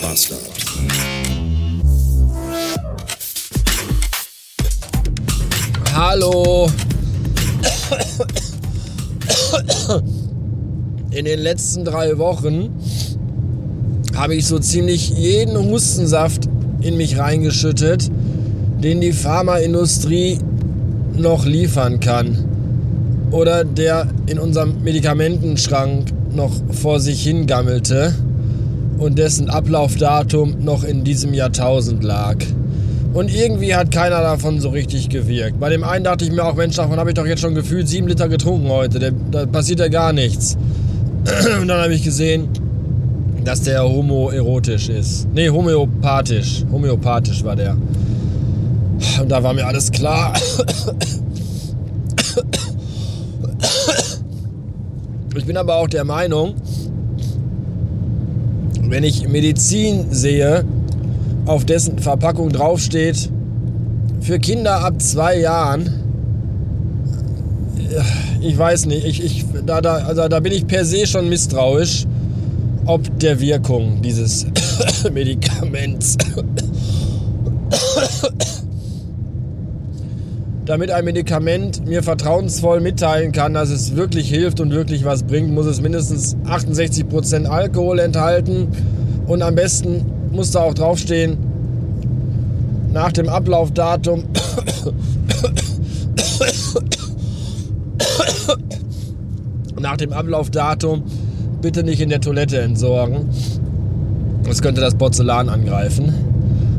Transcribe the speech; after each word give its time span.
Bastard. 0.00 0.40
Hallo. 5.94 6.68
In 11.10 11.24
den 11.24 11.40
letzten 11.40 11.84
drei 11.84 12.16
Wochen 12.18 12.70
habe 14.14 14.34
ich 14.36 14.46
so 14.46 14.58
ziemlich 14.58 15.10
jeden 15.10 15.58
Hustensaft 15.58 16.48
in 16.80 16.96
mich 16.96 17.18
reingeschüttet, 17.18 18.10
den 18.82 19.00
die 19.00 19.12
Pharmaindustrie 19.12 20.38
noch 21.14 21.44
liefern 21.44 22.00
kann. 22.00 22.46
Oder 23.32 23.64
der 23.64 24.08
in 24.26 24.38
unserem 24.38 24.82
Medikamentenschrank 24.82 26.12
noch 26.34 26.52
vor 26.72 27.00
sich 27.00 27.22
hingammelte 27.22 28.14
und 29.00 29.18
dessen 29.18 29.50
Ablaufdatum 29.50 30.62
noch 30.62 30.84
in 30.84 31.02
diesem 31.04 31.34
Jahrtausend 31.34 32.04
lag. 32.04 32.36
Und 33.12 33.34
irgendwie 33.34 33.74
hat 33.74 33.90
keiner 33.90 34.20
davon 34.20 34.60
so 34.60 34.68
richtig 34.68 35.08
gewirkt. 35.08 35.58
Bei 35.58 35.68
dem 35.70 35.82
einen 35.82 36.04
dachte 36.04 36.24
ich 36.24 36.30
mir 36.30 36.44
auch, 36.44 36.54
Mensch, 36.54 36.76
davon 36.76 36.98
habe 36.98 37.10
ich 37.10 37.14
doch 37.14 37.26
jetzt 37.26 37.40
schon 37.40 37.56
gefühlt 37.56 37.88
sieben 37.88 38.06
Liter 38.06 38.28
getrunken 38.28 38.68
heute. 38.68 39.12
da 39.30 39.46
passiert 39.46 39.80
ja 39.80 39.88
gar 39.88 40.12
nichts. 40.12 40.56
Und 41.60 41.66
dann 41.66 41.80
habe 41.80 41.94
ich 41.94 42.04
gesehen, 42.04 42.48
dass 43.42 43.62
der 43.62 43.82
homoerotisch 43.82 44.90
ist. 44.90 45.26
Nee, 45.34 45.48
homöopathisch. 45.48 46.64
Homöopathisch 46.70 47.42
war 47.42 47.56
der. 47.56 47.76
Und 49.20 49.28
da 49.28 49.42
war 49.42 49.54
mir 49.54 49.66
alles 49.66 49.90
klar. 49.90 50.34
Ich 55.36 55.46
bin 55.46 55.56
aber 55.56 55.76
auch 55.76 55.88
der 55.88 56.04
Meinung, 56.04 56.54
wenn 58.90 59.04
ich 59.04 59.28
Medizin 59.28 60.06
sehe, 60.10 60.64
auf 61.46 61.64
dessen 61.64 61.98
Verpackung 61.98 62.50
draufsteht, 62.50 63.30
für 64.20 64.38
Kinder 64.38 64.84
ab 64.84 65.00
zwei 65.00 65.38
Jahren, 65.38 65.88
ich 68.40 68.58
weiß 68.58 68.86
nicht, 68.86 69.04
ich, 69.04 69.24
ich, 69.24 69.44
da, 69.64 69.80
da, 69.80 69.94
also 69.94 70.28
da 70.28 70.40
bin 70.40 70.52
ich 70.52 70.66
per 70.66 70.84
se 70.84 71.06
schon 71.06 71.28
misstrauisch, 71.28 72.06
ob 72.84 73.18
der 73.20 73.40
Wirkung 73.40 74.02
dieses 74.02 74.46
Medikaments. 75.12 76.16
Damit 80.70 80.90
ein 80.92 81.04
Medikament 81.04 81.84
mir 81.84 82.04
vertrauensvoll 82.04 82.80
mitteilen 82.80 83.32
kann, 83.32 83.54
dass 83.54 83.70
es 83.70 83.96
wirklich 83.96 84.28
hilft 84.28 84.60
und 84.60 84.70
wirklich 84.70 85.04
was 85.04 85.24
bringt, 85.24 85.52
muss 85.52 85.66
es 85.66 85.80
mindestens 85.80 86.36
68% 86.46 87.46
Alkohol 87.46 87.98
enthalten 87.98 88.68
und 89.26 89.42
am 89.42 89.56
besten 89.56 90.06
muss 90.30 90.52
da 90.52 90.60
auch 90.60 90.74
draufstehen, 90.74 91.38
nach 92.92 93.10
dem 93.10 93.28
Ablaufdatum 93.28 94.22
nach 99.80 99.96
dem 99.96 100.12
Ablaufdatum 100.12 101.02
bitte 101.62 101.82
nicht 101.82 102.00
in 102.00 102.10
der 102.10 102.20
Toilette 102.20 102.60
entsorgen. 102.60 103.28
Das 104.44 104.62
könnte 104.62 104.80
das 104.80 104.94
Porzellan 104.94 105.48
angreifen. 105.48 106.14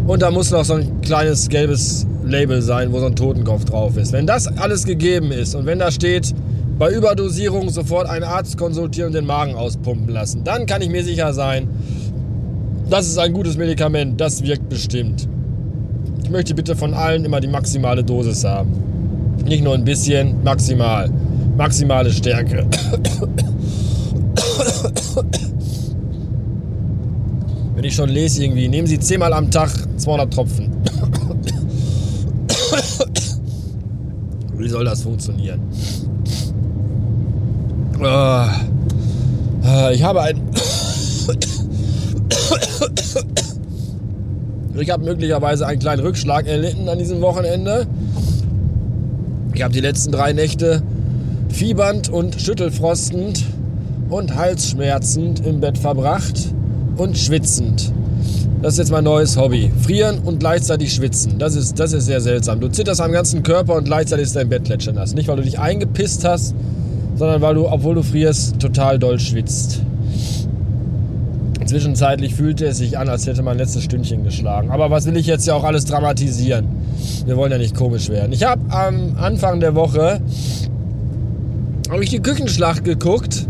Und 0.07 0.21
da 0.21 0.31
muss 0.31 0.49
noch 0.49 0.63
so 0.63 0.75
ein 0.75 1.01
kleines 1.01 1.49
gelbes 1.49 2.07
Label 2.23 2.61
sein, 2.61 2.91
wo 2.91 2.99
so 2.99 3.07
ein 3.07 3.15
Totenkopf 3.15 3.65
drauf 3.65 3.97
ist. 3.97 4.11
Wenn 4.13 4.27
das 4.27 4.47
alles 4.57 4.85
gegeben 4.85 5.31
ist 5.31 5.55
und 5.55 5.65
wenn 5.65 5.79
da 5.79 5.91
steht, 5.91 6.33
bei 6.77 6.91
Überdosierung 6.91 7.69
sofort 7.69 8.09
einen 8.09 8.23
Arzt 8.23 8.57
konsultieren 8.57 9.07
und 9.07 9.13
den 9.13 9.25
Magen 9.25 9.55
auspumpen 9.55 10.09
lassen, 10.09 10.43
dann 10.43 10.65
kann 10.65 10.81
ich 10.81 10.89
mir 10.89 11.03
sicher 11.03 11.33
sein, 11.33 11.67
das 12.89 13.07
ist 13.07 13.17
ein 13.17 13.33
gutes 13.33 13.55
Medikament, 13.57 14.19
das 14.19 14.43
wirkt 14.43 14.67
bestimmt. 14.67 15.27
Ich 16.23 16.29
möchte 16.29 16.53
bitte 16.55 16.75
von 16.75 16.93
allen 16.93 17.23
immer 17.23 17.39
die 17.39 17.47
maximale 17.47 18.03
Dosis 18.03 18.43
haben. 18.43 18.71
Nicht 19.45 19.63
nur 19.63 19.73
ein 19.75 19.83
bisschen, 19.83 20.43
maximal. 20.43 21.09
Maximale 21.57 22.11
Stärke. 22.11 22.65
Wenn 27.75 27.83
ich 27.83 27.95
schon 27.95 28.09
lese 28.09 28.43
irgendwie, 28.43 28.67
nehmen 28.67 28.87
Sie 28.87 28.99
zehnmal 28.99 29.33
am 29.33 29.49
Tag 29.51 29.71
200 29.97 30.33
Tropfen. 30.33 30.69
Wie 34.57 34.60
soll 34.71 34.85
das 34.85 35.03
funktionieren? 35.03 35.61
Ah. 38.01 38.49
Ah, 39.63 39.91
ich 39.91 40.03
habe 40.03 40.21
ein... 40.21 40.41
Ich 44.79 44.89
habe 44.89 45.03
möglicherweise 45.03 45.67
einen 45.67 45.79
kleinen 45.79 46.01
Rückschlag 46.01 46.47
erlitten 46.47 46.89
an 46.89 46.97
diesem 46.97 47.21
Wochenende. 47.21 47.85
Ich 49.53 49.61
habe 49.61 49.73
die 49.73 49.81
letzten 49.81 50.11
drei 50.11 50.33
Nächte 50.33 50.81
fiebernd 51.49 52.09
und 52.09 52.41
schüttelfrostend 52.41 53.45
und 54.09 54.35
halsschmerzend 54.35 55.45
im 55.45 55.59
Bett 55.59 55.77
verbracht 55.77 56.53
und 56.97 57.17
schwitzend. 57.17 57.91
Das 58.61 58.73
ist 58.73 58.77
jetzt 58.77 58.91
mein 58.91 59.03
neues 59.03 59.37
Hobby. 59.37 59.71
Frieren 59.81 60.19
und 60.19 60.39
gleichzeitig 60.39 60.93
schwitzen. 60.93 61.39
Das 61.39 61.55
ist, 61.55 61.79
das 61.79 61.93
ist 61.93 62.05
sehr 62.05 62.21
seltsam. 62.21 62.59
Du 62.59 62.67
zitterst 62.67 63.01
am 63.01 63.11
ganzen 63.11 63.41
Körper 63.41 63.73
und 63.73 63.85
gleichzeitig 63.85 64.25
ist 64.25 64.35
dein 64.35 64.49
Bett 64.49 64.69
nass. 64.93 65.15
Nicht, 65.15 65.27
weil 65.27 65.37
du 65.37 65.41
dich 65.41 65.57
eingepisst 65.57 66.23
hast, 66.25 66.53
sondern 67.15 67.41
weil 67.41 67.55
du, 67.55 67.67
obwohl 67.67 67.95
du 67.95 68.03
frierst, 68.03 68.59
total 68.59 68.99
doll 68.99 69.19
schwitzt. 69.19 69.81
Zwischenzeitlich 71.65 72.35
fühlte 72.35 72.65
es 72.65 72.77
sich 72.77 72.99
an, 72.99 73.09
als 73.09 73.25
hätte 73.25 73.41
man 73.41 73.57
letztes 73.57 73.83
Stündchen 73.83 74.23
geschlagen. 74.23 74.69
Aber 74.69 74.91
was 74.91 75.07
will 75.07 75.17
ich 75.17 75.25
jetzt 75.25 75.47
ja 75.47 75.55
auch 75.55 75.63
alles 75.63 75.85
dramatisieren? 75.85 76.67
Wir 77.25 77.37
wollen 77.37 77.51
ja 77.51 77.57
nicht 77.57 77.75
komisch 77.75 78.09
werden. 78.09 78.31
Ich 78.31 78.43
habe 78.43 78.61
am 78.69 79.15
Anfang 79.17 79.59
der 79.59 79.73
Woche 79.73 80.21
habe 81.89 82.03
ich 82.03 82.09
die 82.09 82.19
Küchenschlacht 82.19 82.83
geguckt 82.83 83.47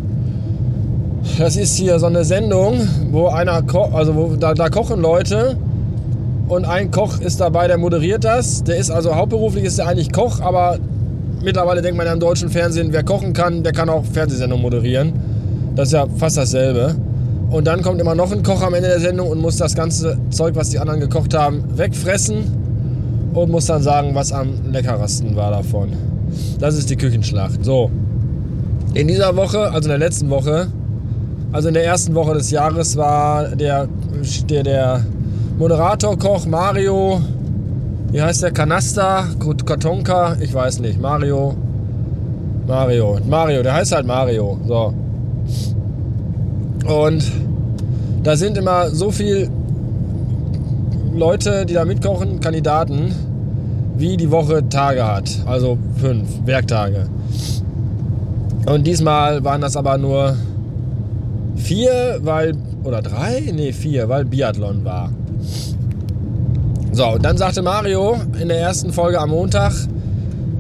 das 1.38 1.56
ist 1.56 1.76
hier 1.76 2.00
so 2.00 2.08
eine 2.08 2.24
Sendung, 2.24 2.88
wo 3.12 3.28
einer 3.28 3.62
kocht, 3.62 3.94
also 3.94 4.16
wo, 4.16 4.36
da, 4.36 4.54
da 4.54 4.70
kochen 4.70 5.02
Leute 5.02 5.58
und 6.48 6.66
ein 6.66 6.92
Koch 6.92 7.20
ist 7.20 7.40
dabei, 7.40 7.68
der 7.68 7.78
moderiert 7.78 8.24
das. 8.24 8.64
Der 8.64 8.78
ist 8.78 8.92
also 8.92 9.16
hauptberuflich 9.16 9.64
ist 9.64 9.78
der 9.78 9.88
eigentlich 9.88 10.12
Koch, 10.12 10.42
aber 10.42 10.80
mittlerweile 11.42 11.82
denkt 11.82 11.98
man 11.98 12.06
ja 12.06 12.14
im 12.14 12.20
deutschen 12.20 12.50
Fernsehen, 12.50 12.90
wer 12.92 13.04
kochen 13.04 13.34
kann, 13.34 13.64
der 13.64 13.72
kann 13.72 13.90
auch 13.90 14.04
Fernsehsendung 14.04 14.62
moderieren. 14.62 15.14
Das 15.76 15.88
ist 15.88 15.94
ja 15.94 16.06
fast 16.18 16.38
dasselbe. 16.38 16.96
Und 17.50 17.68
dann 17.68 17.82
kommt 17.82 18.02
immer 18.02 18.16
noch 18.16 18.32
ein 18.32 18.44
Koch 18.44 18.62
am 18.62 18.74
Ende 18.74 18.90
der 18.90 19.00
Sendung 19.00 19.30
und 19.30 19.40
muss 19.40 19.58
das 19.58 19.76
ganze 19.76 20.18
Zeug, 20.30 20.56
was 20.56 20.70
die 20.70 20.80
anderen 20.80 21.00
gekocht 21.00 21.34
haben, 21.34 21.64
wegfressen 21.78 22.44
und 23.34 23.50
muss 23.50 23.66
dann 23.66 23.82
sagen, 23.82 24.14
was 24.14 24.32
am 24.32 24.50
leckersten 24.72 25.36
war 25.36 25.52
davon. 25.52 25.90
Das 26.60 26.78
ist 26.78 26.90
die 26.90 26.96
Küchenschlacht. 26.96 27.64
So. 27.64 27.90
In 28.94 29.08
dieser 29.08 29.36
Woche, 29.38 29.72
also 29.72 29.90
in 29.90 29.90
der 29.90 29.98
letzten 29.98 30.30
Woche, 30.30 30.68
also 31.52 31.68
in 31.68 31.74
der 31.74 31.86
ersten 31.86 32.16
Woche 32.16 32.34
des 32.34 32.52
Jahres 32.52 32.96
war 32.96 33.48
der, 33.56 33.88
der, 34.50 34.64
der 34.64 35.06
Moderator-Koch 35.58 36.46
Mario, 36.46 37.22
wie 38.12 38.22
heißt 38.22 38.44
der? 38.44 38.52
Kanasta? 38.52 39.26
Kartonka? 39.66 40.36
Ich 40.42 40.54
weiß 40.54 40.80
nicht. 40.80 41.00
Mario. 41.00 41.56
Mario. 42.68 43.18
Mario, 43.30 43.64
der 43.64 43.74
heißt 43.74 43.94
halt 43.94 44.06
Mario. 44.06 44.60
So. 44.68 44.94
Und 46.86 47.32
da 48.24 48.36
sind 48.36 48.58
immer 48.58 48.90
so 48.90 49.12
viele 49.12 49.50
Leute, 51.14 51.66
die 51.66 51.74
da 51.74 51.86
mitkochen, 51.86 52.40
Kandidaten, 52.40 53.14
wie 53.98 54.18
die 54.18 54.30
Woche 54.30 54.68
Tage 54.68 55.06
hat. 55.06 55.30
Also 55.46 55.78
fünf 55.98 56.28
Werktage. 56.46 57.08
Und 58.66 58.86
diesmal 58.86 59.44
waren 59.44 59.62
das 59.62 59.78
aber 59.78 59.98
nur 59.98 60.36
Vier, 61.64 62.20
weil, 62.22 62.54
oder 62.84 63.02
drei? 63.02 63.52
Nee, 63.54 63.72
vier, 63.72 64.10
weil 64.10 64.26
Biathlon 64.26 64.84
war. 64.84 65.12
So, 66.92 67.08
und 67.08 67.24
dann 67.24 67.38
sagte 67.38 67.62
Mario 67.62 68.20
in 68.40 68.50
der 68.50 68.60
ersten 68.60 68.92
Folge 68.92 69.20
am 69.20 69.30
Montag, 69.30 69.74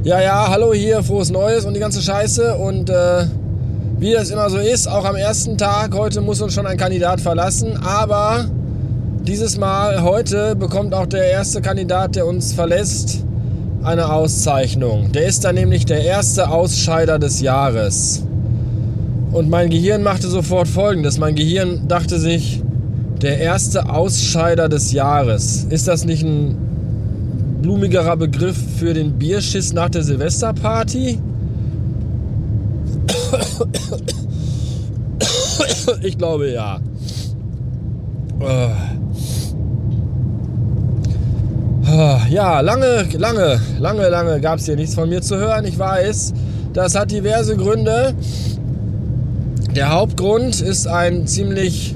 ja, 0.03 0.21
ja, 0.21 0.47
hallo 0.49 0.73
hier, 0.73 1.03
frohes 1.03 1.29
Neues 1.29 1.65
und 1.65 1.73
die 1.73 1.79
ganze 1.79 2.01
Scheiße. 2.01 2.55
Und 2.55 2.89
äh, 2.89 3.25
wie 3.99 4.13
das 4.13 4.29
immer 4.29 4.49
so 4.49 4.57
ist, 4.57 4.87
auch 4.87 5.05
am 5.05 5.15
ersten 5.15 5.57
Tag, 5.57 5.93
heute 5.93 6.21
muss 6.21 6.41
uns 6.41 6.53
schon 6.53 6.65
ein 6.65 6.77
Kandidat 6.77 7.19
verlassen, 7.19 7.77
aber 7.83 8.45
dieses 9.23 9.57
Mal, 9.57 10.01
heute, 10.01 10.55
bekommt 10.55 10.93
auch 10.93 11.05
der 11.05 11.29
erste 11.29 11.61
Kandidat, 11.61 12.15
der 12.15 12.25
uns 12.25 12.53
verlässt, 12.53 13.23
eine 13.83 14.11
Auszeichnung. 14.11 15.11
Der 15.11 15.25
ist 15.25 15.43
dann 15.43 15.55
nämlich 15.55 15.85
der 15.85 16.03
erste 16.03 16.49
Ausscheider 16.49 17.19
des 17.19 17.41
Jahres. 17.41 18.23
Und 19.31 19.49
mein 19.49 19.69
Gehirn 19.69 20.03
machte 20.03 20.27
sofort 20.27 20.67
Folgendes. 20.67 21.17
Mein 21.17 21.35
Gehirn 21.35 21.87
dachte 21.87 22.19
sich, 22.19 22.61
der 23.21 23.39
erste 23.39 23.89
Ausscheider 23.89 24.67
des 24.67 24.91
Jahres. 24.91 25.65
Ist 25.69 25.87
das 25.87 26.05
nicht 26.05 26.23
ein 26.23 26.57
blumigerer 27.61 28.17
Begriff 28.17 28.57
für 28.77 28.93
den 28.93 29.13
Bierschiss 29.13 29.73
nach 29.73 29.89
der 29.89 30.03
Silvesterparty? 30.03 31.19
Ich 36.01 36.17
glaube 36.17 36.51
ja. 36.51 36.79
Ja, 42.29 42.61
lange, 42.61 43.05
lange, 43.17 43.59
lange, 43.79 44.09
lange 44.09 44.41
gab 44.41 44.59
es 44.59 44.65
hier 44.65 44.75
nichts 44.75 44.95
von 44.95 45.07
mir 45.09 45.21
zu 45.21 45.37
hören. 45.37 45.65
Ich 45.65 45.77
weiß, 45.77 46.33
das 46.73 46.95
hat 46.95 47.11
diverse 47.11 47.55
Gründe. 47.55 48.15
Der 49.75 49.89
Hauptgrund 49.89 50.59
ist 50.59 50.85
ein 50.85 51.27
ziemlich 51.27 51.95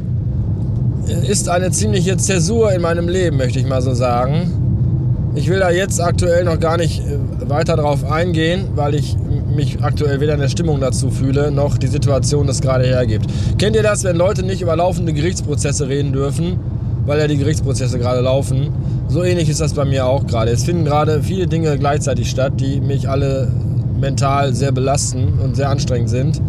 ist 1.27 1.49
eine 1.49 1.71
ziemliche 1.71 2.15
Zäsur 2.17 2.71
in 2.71 2.81
meinem 2.81 3.09
Leben, 3.09 3.37
möchte 3.37 3.59
ich 3.59 3.67
mal 3.67 3.81
so 3.81 3.93
sagen. 3.93 5.31
Ich 5.35 5.49
will 5.49 5.59
da 5.59 5.69
jetzt 5.69 6.01
aktuell 6.01 6.45
noch 6.45 6.59
gar 6.59 6.77
nicht 6.77 7.01
äh, 7.01 7.49
weiter 7.49 7.75
drauf 7.75 8.09
eingehen, 8.09 8.69
weil 8.75 8.95
ich 8.95 9.17
mich 9.53 9.83
aktuell 9.83 10.21
weder 10.21 10.33
in 10.33 10.39
der 10.39 10.47
Stimmung 10.47 10.79
dazu 10.79 11.11
fühle, 11.11 11.51
noch 11.51 11.77
die 11.77 11.87
Situation 11.87 12.47
das 12.47 12.61
gerade 12.61 12.85
hergibt. 12.85 13.27
Kennt 13.59 13.75
ihr 13.75 13.83
das, 13.83 14.05
wenn 14.05 14.15
Leute 14.15 14.43
nicht 14.43 14.61
über 14.61 14.75
laufende 14.77 15.11
Gerichtsprozesse 15.11 15.89
reden 15.89 16.13
dürfen, 16.13 16.57
weil 17.05 17.19
ja 17.19 17.27
die 17.27 17.37
Gerichtsprozesse 17.37 17.99
gerade 17.99 18.21
laufen? 18.21 18.69
So 19.09 19.23
ähnlich 19.23 19.49
ist 19.49 19.59
das 19.59 19.73
bei 19.73 19.83
mir 19.83 20.05
auch 20.05 20.25
gerade. 20.25 20.49
Es 20.51 20.63
finden 20.63 20.85
gerade 20.85 21.21
viele 21.21 21.45
Dinge 21.47 21.77
gleichzeitig 21.77 22.29
statt, 22.29 22.53
die 22.57 22.79
mich 22.79 23.09
alle 23.09 23.51
mental 23.99 24.53
sehr 24.55 24.71
belasten 24.71 25.39
und 25.43 25.57
sehr 25.57 25.69
anstrengend 25.69 26.09
sind. 26.09 26.41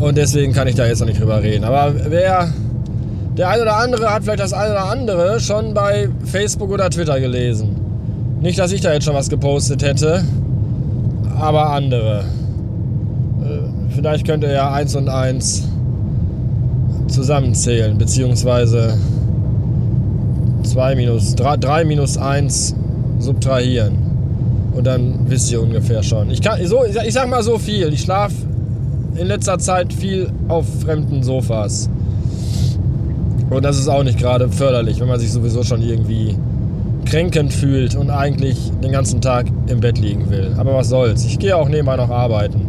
Und 0.00 0.16
deswegen 0.16 0.52
kann 0.52 0.68
ich 0.68 0.74
da 0.74 0.86
jetzt 0.86 1.00
noch 1.00 1.06
nicht 1.06 1.20
drüber 1.20 1.42
reden. 1.42 1.64
Aber 1.64 1.94
wer 2.08 2.52
der 3.36 3.48
eine 3.48 3.62
oder 3.62 3.76
andere 3.76 4.12
hat 4.12 4.22
vielleicht 4.22 4.40
das 4.40 4.52
eine 4.52 4.70
oder 4.72 4.84
andere 4.84 5.40
schon 5.40 5.74
bei 5.74 6.08
Facebook 6.24 6.70
oder 6.70 6.88
Twitter 6.88 7.18
gelesen. 7.18 7.76
Nicht, 8.40 8.58
dass 8.58 8.72
ich 8.72 8.80
da 8.80 8.92
jetzt 8.92 9.04
schon 9.04 9.14
was 9.14 9.28
gepostet 9.28 9.82
hätte, 9.82 10.24
aber 11.36 11.70
andere. 11.70 12.24
Äh, 13.42 13.94
vielleicht 13.94 14.26
könnt 14.26 14.44
ihr 14.44 14.52
ja 14.52 14.72
eins 14.72 14.94
und 14.94 15.08
eins 15.08 15.66
zusammenzählen, 17.08 17.98
beziehungsweise 17.98 18.98
2 20.62 20.94
minus 20.94 21.34
3, 21.34 21.84
minus 21.84 22.16
1 22.16 22.74
subtrahieren. 23.18 23.98
Und 24.74 24.86
dann 24.86 25.20
wisst 25.28 25.50
ihr 25.50 25.60
ungefähr 25.60 26.02
schon. 26.02 26.30
Ich, 26.30 26.42
kann, 26.42 26.64
so, 26.66 26.84
ich 26.84 27.12
sag 27.12 27.28
mal 27.28 27.42
so 27.42 27.58
viel. 27.58 27.92
Ich 27.92 28.02
schlafe 28.02 28.34
in 29.16 29.26
letzter 29.26 29.58
Zeit 29.58 29.92
viel 29.92 30.30
auf 30.48 30.66
fremden 30.82 31.22
Sofas. 31.22 31.88
Und 33.50 33.64
das 33.64 33.78
ist 33.78 33.88
auch 33.88 34.02
nicht 34.02 34.18
gerade 34.18 34.48
förderlich, 34.48 35.00
wenn 35.00 35.08
man 35.08 35.20
sich 35.20 35.30
sowieso 35.30 35.62
schon 35.62 35.82
irgendwie 35.82 36.36
kränkend 37.04 37.52
fühlt 37.52 37.94
und 37.94 38.10
eigentlich 38.10 38.72
den 38.82 38.90
ganzen 38.92 39.20
Tag 39.20 39.46
im 39.66 39.80
Bett 39.80 39.98
liegen 39.98 40.30
will. 40.30 40.54
Aber 40.56 40.74
was 40.74 40.88
soll's. 40.88 41.24
Ich 41.24 41.38
gehe 41.38 41.54
auch 41.56 41.68
nebenbei 41.68 41.96
noch 41.96 42.10
arbeiten. 42.10 42.66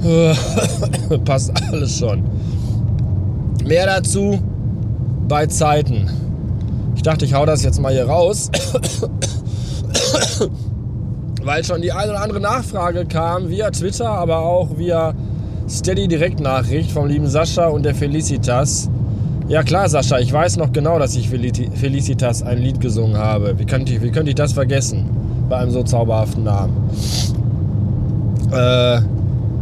Passt 1.24 1.52
alles 1.70 1.98
schon. 1.98 2.24
Mehr 3.64 3.86
dazu 3.86 4.40
bei 5.28 5.46
Zeiten. 5.46 6.08
Ich 6.96 7.02
dachte, 7.02 7.24
ich 7.24 7.34
hau 7.34 7.46
das 7.46 7.62
jetzt 7.62 7.80
mal 7.80 7.92
hier 7.92 8.06
raus. 8.06 8.50
Weil 11.42 11.64
schon 11.64 11.82
die 11.82 11.92
eine 11.92 12.10
oder 12.10 12.22
andere 12.22 12.40
Nachfrage 12.40 13.06
kam 13.06 13.48
via 13.48 13.70
Twitter, 13.70 14.08
aber 14.08 14.38
auch 14.38 14.76
via 14.76 15.14
Steady 15.68 16.08
Direktnachricht 16.08 16.90
vom 16.90 17.06
lieben 17.06 17.26
Sascha 17.26 17.66
und 17.66 17.84
der 17.84 17.94
Felicitas 17.94 18.88
ja 19.48 19.62
klar, 19.62 19.88
Sascha, 19.88 20.18
ich 20.18 20.30
weiß 20.30 20.58
noch 20.58 20.72
genau, 20.72 20.98
dass 20.98 21.16
ich 21.16 21.30
Felicitas 21.30 22.42
ein 22.42 22.58
Lied 22.58 22.82
gesungen 22.82 23.16
habe. 23.16 23.58
Wie 23.58 23.64
könnte 23.64 23.94
ich, 23.94 24.02
wie 24.02 24.10
könnte 24.10 24.28
ich 24.28 24.34
das 24.34 24.52
vergessen 24.52 25.08
bei 25.48 25.56
einem 25.56 25.70
so 25.70 25.82
zauberhaften 25.82 26.44
Namen? 26.44 26.74
Äh, 28.52 29.00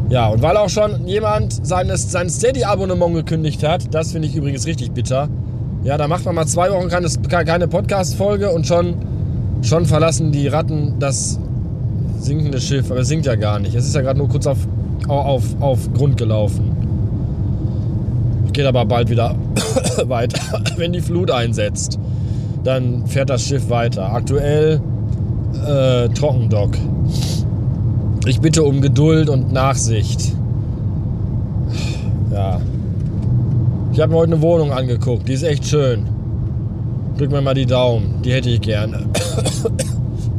ja, 0.08 0.26
und 0.26 0.42
weil 0.42 0.56
auch 0.56 0.68
schon 0.68 1.06
jemand 1.06 1.64
seines, 1.64 2.10
sein 2.10 2.28
Steady-Abonnement 2.28 3.14
gekündigt 3.14 3.62
hat, 3.62 3.94
das 3.94 4.10
finde 4.10 4.26
ich 4.26 4.34
übrigens 4.34 4.66
richtig 4.66 4.90
bitter. 4.90 5.28
Ja, 5.84 5.96
da 5.96 6.08
macht 6.08 6.24
man 6.24 6.34
mal 6.34 6.46
zwei 6.46 6.68
Wochen 6.72 6.88
keine, 6.88 7.08
keine 7.44 7.68
Podcast-Folge 7.68 8.50
und 8.50 8.66
schon, 8.66 8.96
schon 9.62 9.86
verlassen 9.86 10.32
die 10.32 10.48
Ratten 10.48 10.94
das 10.98 11.38
sinkende 12.18 12.60
Schiff. 12.60 12.90
Aber 12.90 13.00
es 13.00 13.08
sinkt 13.08 13.26
ja 13.26 13.36
gar 13.36 13.60
nicht. 13.60 13.76
Es 13.76 13.86
ist 13.86 13.94
ja 13.94 14.00
gerade 14.00 14.18
nur 14.18 14.28
kurz 14.28 14.48
auf, 14.48 14.58
auf, 15.08 15.44
auf 15.60 15.92
Grund 15.92 16.16
gelaufen. 16.16 16.76
Geht 18.52 18.66
aber 18.66 18.86
bald 18.86 19.10
wieder 19.10 19.34
weiter, 20.06 20.62
wenn 20.76 20.92
die 20.92 21.00
Flut 21.00 21.30
einsetzt. 21.30 21.98
Dann 22.64 23.06
fährt 23.06 23.30
das 23.30 23.42
Schiff 23.42 23.68
weiter. 23.68 24.12
Aktuell 24.12 24.80
äh, 25.66 26.08
Trockendock. 26.08 26.76
Ich 28.26 28.40
bitte 28.40 28.62
um 28.64 28.80
Geduld 28.80 29.28
und 29.28 29.52
Nachsicht. 29.52 30.32
Ja. 32.32 32.60
Ich 33.92 34.00
habe 34.00 34.12
mir 34.12 34.18
heute 34.18 34.32
eine 34.32 34.42
Wohnung 34.42 34.72
angeguckt. 34.72 35.28
Die 35.28 35.34
ist 35.34 35.42
echt 35.42 35.66
schön. 35.66 36.06
Drück 37.16 37.30
mir 37.30 37.40
mal 37.40 37.54
die 37.54 37.66
Daumen. 37.66 38.22
Die 38.24 38.32
hätte 38.32 38.50
ich 38.50 38.60
gerne. 38.60 39.04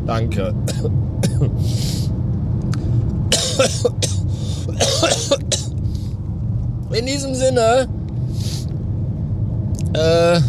Danke. 0.05 0.53
In 6.91 7.05
diesem 7.05 7.35
Sinne. 7.35 7.87
Äh, 9.93 10.39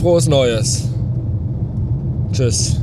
frohes 0.00 0.28
Neues. 0.28 0.84
Tschüss. 2.32 2.76